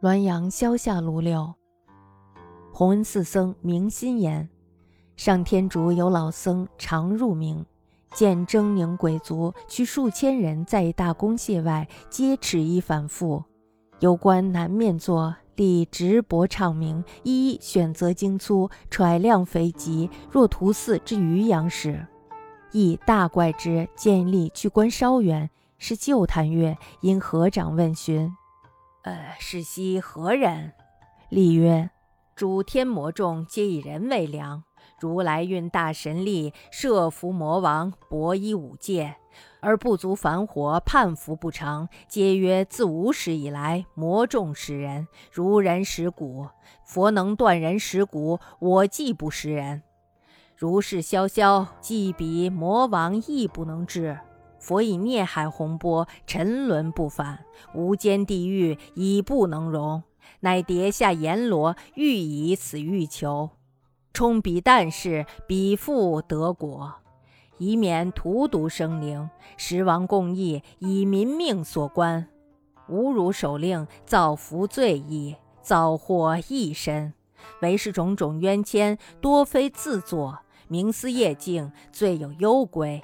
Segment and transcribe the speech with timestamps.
[0.00, 1.52] 滦阳萧下卢柳，
[2.72, 4.48] 弘恩寺僧明心言：
[5.16, 7.64] 上天竺有老僧常入冥，
[8.12, 13.42] 见狰狞鬼卒去数千人，在大宫榭外皆持衣反复。
[13.98, 22.06] 有官南面坐，立直脖唱名，一一选择精粗，揣量肥极，若屠寺之渔阳时，
[22.70, 23.88] 亦大怪之。
[23.96, 28.32] 见立去观稍远，是旧坛月，因合掌问询。
[29.02, 30.72] 呃，是昔何人？
[31.28, 31.90] 立曰：
[32.34, 34.64] 诸天魔众皆以人为量，
[35.00, 39.16] 如来运大神力，摄伏魔王，博依五界，
[39.60, 41.88] 而不足凡火，叛服不成。
[42.08, 46.48] 皆曰自无始以来，魔众食人，如人食骨。
[46.84, 49.82] 佛能断人食骨，我既不食人。
[50.56, 54.18] 如是萧萧，即彼魔王亦不能治。
[54.58, 57.44] 佛以孽海洪波，沉沦不返，
[57.74, 60.02] 无间地狱已不能容，
[60.40, 63.50] 乃跌下阎罗，欲以此欲求，
[64.12, 66.94] 冲彼旦世，彼复得果，
[67.58, 69.30] 以免荼毒生灵。
[69.56, 72.26] 十王共议，以民命所关，
[72.88, 77.14] 侮辱首令，造福罪矣，造祸亦深。
[77.62, 83.00] 唯是种种冤愆，多非自作，冥思夜静，罪有攸归。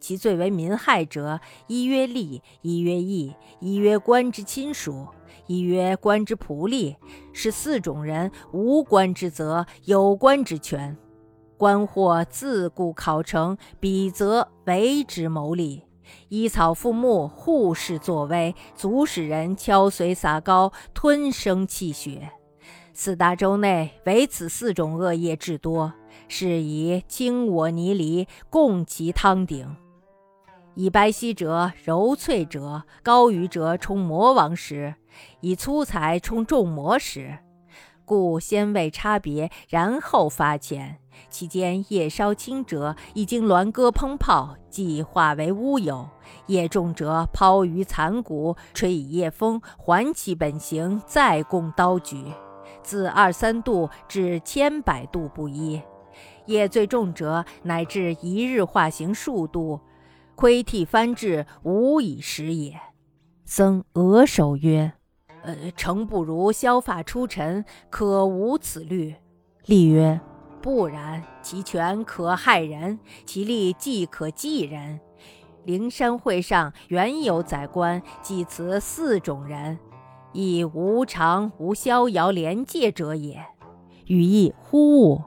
[0.00, 5.06] 其最为民害者，一曰吏，一曰役，一曰官之亲属，
[5.46, 6.96] 一曰官之仆隶，
[7.32, 10.96] 是四种人，无官之责，有官之权。
[11.56, 15.82] 官或自故考成，彼则为之谋利，
[16.30, 22.30] 依草附木，护士作威，足使人敲髓撒膏，吞生气血。
[22.94, 25.92] 四大洲内，唯此四种恶业至多，
[26.28, 29.76] 是以轻我泥犁，共其汤鼎。
[30.80, 34.94] 以白皙者、柔脆者、高于者充魔王时，
[35.42, 37.36] 以粗材充众魔时，
[38.06, 40.96] 故先位差别，然后发浅。
[41.28, 46.08] 其间业稍轻者，已经鸾歌烹炮，即化为乌有；
[46.46, 52.24] 业重者，抛于残骨，吹以夜风，还其本形，再供刀举，
[52.82, 55.82] 自二三度至千百度不一。
[56.46, 59.78] 业最重者，乃至一日化形数度。
[60.34, 62.78] 窥替翻至，无以食也。
[63.44, 64.92] 僧额首曰
[65.42, 69.14] ：“呃，诚不如削发出尘，可无此虑。”
[69.66, 70.20] 立曰
[70.62, 75.00] ：“不然，其权可害人，其利既可济人。
[75.64, 79.78] 灵山会上原有宰官，即此四种人，
[80.32, 83.44] 亦无常无逍遥连界者也。”
[84.06, 85.22] 语意忽兀。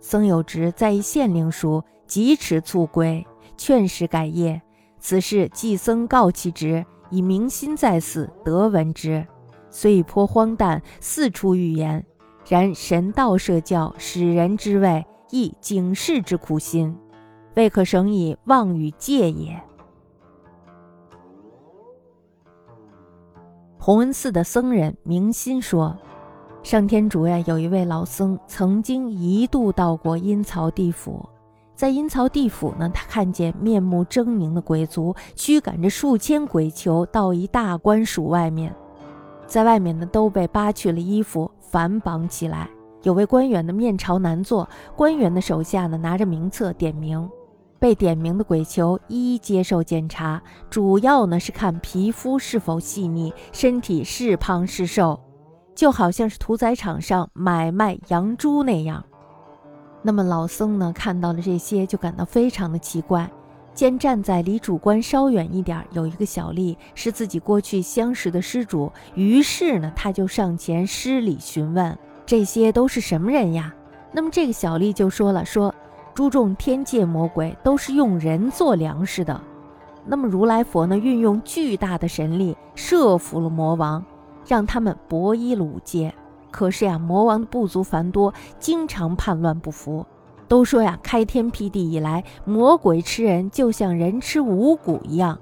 [0.00, 3.26] 僧有职在一县令书，即持促归。
[3.56, 4.60] 劝使改业，
[4.98, 9.26] 此事季僧告其职，以明心在寺，得闻之。
[9.70, 12.04] 虽已颇荒诞，四处预言，
[12.48, 16.96] 然神道设教，使人之位，亦警示之苦心，
[17.54, 19.58] 未可省以妄语戒也。
[23.78, 25.96] 弘恩寺的僧人明心说，
[26.62, 31.28] 上天竺呀，有一位老僧，曾经一度到过阴曹地府。
[31.82, 38.72] 在阴曹地府呢，他看见面目狰狞的鬼卒驱赶着数千鬼囚到一大官署外面，
[39.48, 42.70] 在外面呢都被扒去了衣服，反绑起来。
[43.02, 47.28] 有位官员的面朝南坐，官员的手下呢拿着名册点名，
[47.80, 55.18] 被点名的鬼囚一一接受检查，主要呢是看皮肤是否细腻，身体是胖是瘦，
[55.74, 59.04] 就好像是屠宰场上买卖羊猪那样。
[60.02, 63.30] 那么老僧呢，看到了这些，就感到非常的奇怪。
[63.74, 71.96] 见站在离主官稍远一点有一个小吏，是自己过去相识的施主，于是呢，他就上前施礼询问
[72.26, 73.74] ：“这些都是什么人呀？”
[74.12, 75.74] 那么这个小吏就说了：“说
[76.12, 79.40] 诸众天界魔鬼都是用人做粮食的。
[80.04, 84.04] 那么如来佛呢，运用巨大的神力摄服了魔王，
[84.46, 86.12] 让他们博依了五界。”
[86.52, 90.06] 可是呀，魔王的部族繁多，经常叛乱不服。
[90.46, 95.38] 都说呀，开天辟地以来，魔鬼吃人就像人吃五谷一样。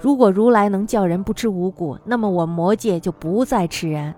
[0.00, 4.14] 如果如来能叫人不吃五谷，那么我魔界就不再吃人。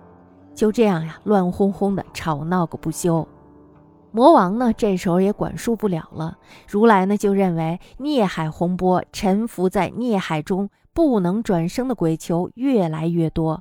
[0.55, 3.27] 就这样呀，乱哄哄的吵闹个不休。
[4.11, 6.39] 魔王呢，这时候也管束不了了。
[6.69, 13.61] 如来呢，就认为孽海洪波，沉浮在孽海中不能转生的鬼囚越来越多。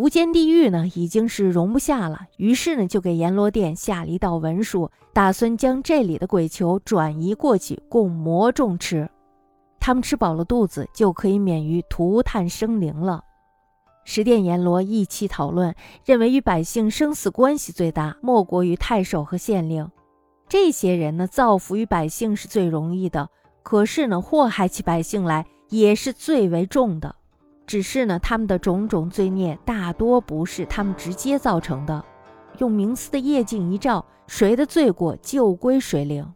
[0.00, 9.06] 无间地狱呢，已经是容不下了，于是呢，就给阎罗殿下了一道文书，打算将这里的鬼囚转移过去供魔众吃。
[9.78, 13.22] 他们吃饱了肚子，就可以免于涂炭生灵了。
[14.06, 15.74] 十殿阎罗一起讨论，
[16.06, 19.86] 认为与百姓生死关系最大，莫过于太守和县令。
[20.48, 23.28] 这些人呢，造福于百姓是最容易的，
[23.62, 27.16] 可是呢，祸害起百姓来也是最为重的。
[27.70, 32.04] 只是呢，他们的种种罪孽大多不是他们直接造成的。
[32.58, 36.26] 用冥司的夜镜一照，谁的罪过就归谁领。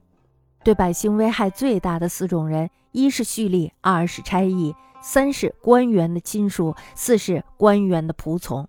[0.63, 4.73] 对百姓危害最大的四种人，一是蓄力，二是差役。
[5.03, 8.69] 三是官员的亲属，四是官员的仆从。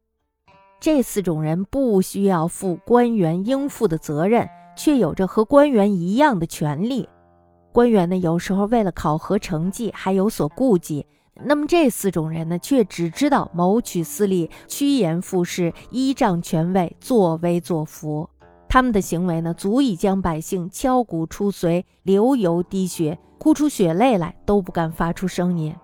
[0.79, 7.07] 这四种人不需要负官员应负的责任，却有着和官员一样的权利。
[7.71, 11.06] 官员呢，有时候为了考核成绩还有所顾忌，
[11.44, 18.30] 那么这四种人呢，却只知道谋取私利、趋炎附势、依仗权位、作威作福。
[18.70, 25.76] 他们的行为呢，足以将百姓敲骨出髓、流油滴血、哭出血泪来，都不敢发出声音。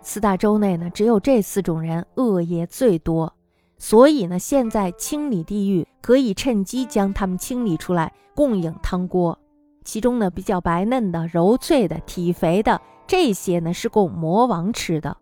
[0.00, 3.32] 四大洲内呢，只有这四种人恶业最多，
[3.78, 9.38] 所以呢，现在清理地狱可以趁机将他们清理出来，供应汤锅。
[9.84, 15.16] 其中呢，比较白嫩的、柔脆的、体肥的这些呢，是供魔王吃的；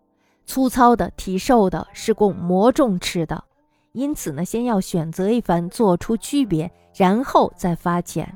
[0.45, 3.43] 粗糙的、体瘦的，是供魔众吃的。
[3.91, 8.27] 因此呢，先要选择一番，做出区别，然后再发遣。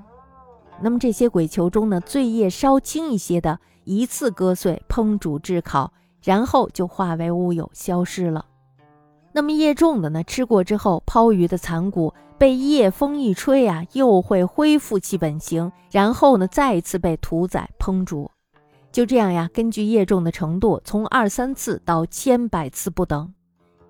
[0.81, 5.91] 那么这些鬼球中呢，罪业稍轻一些的，一次割碎、烹煮、炙烤。
[6.23, 8.43] 然后就化为乌有，消失了。
[9.31, 10.23] 那么业重的呢？
[10.25, 18.29] 吃过之后，抛鱼的残骨被夜风一吹啊，又会恢复其本形，然后呢，再一次被屠宰烹煮。
[18.91, 23.31] 就这样呀，根据业重的程度，从二三次到千百次不等。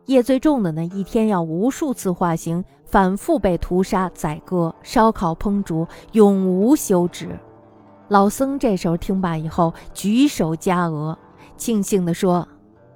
[0.06, 7.38] 业最重的呢，一天要无数次化形，反复被屠杀、宰割、烧烤、烹煮，永无休止。
[8.10, 11.18] 老僧这时候听罢以后，举手加额。
[11.58, 12.48] 庆幸地说：“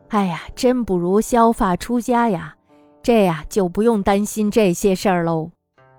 [0.09, 2.55] 哎呀，真不如削发出家呀！
[3.03, 5.51] 这呀就不用担心这些事儿喽。”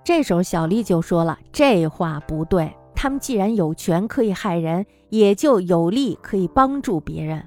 [0.03, 2.73] 这时候小丽就说了：“这话不对，
[3.03, 7.45] 他们既然有权可以害人，也就有利可以帮助别人。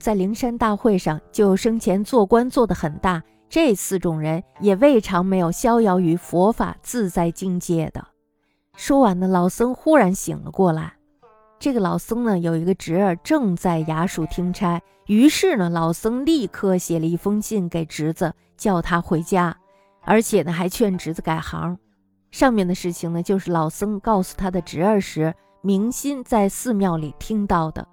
[0.00, 8.04] 在灵山大会上，就生前做官做得很大，这四种人也未尝没有逍遥于佛法自在境界的。”
[8.76, 10.94] 说完呢，老僧忽然醒了过来。
[11.60, 19.56] 这个老僧呢，有一个侄儿正在衙署听差，于是呢，老僧立刻写了一封信给侄子，叫他回家，
[20.00, 21.78] 而且呢，还劝侄子改行。
[22.30, 27.86] 上面的事情呢，就是老僧告诉他的侄儿时，明心在寺庙里听到的。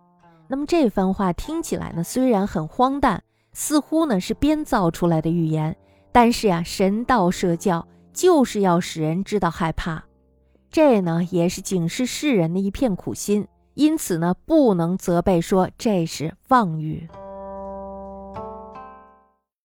[0.48, 5.76] 那么这番话听起来呢，虽然很荒诞，似乎呢是编造出来的预言，
[6.12, 10.04] 但是呀，神道社教就是要使人知道害怕，
[10.70, 13.48] 这呢，也是警示世人的一片苦心。
[13.76, 17.08] 因此呢，不能责备说这是妄语。